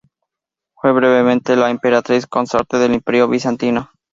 [0.73, 3.91] Fue brevemente la emperatriz consorte del Imperio Bizantino.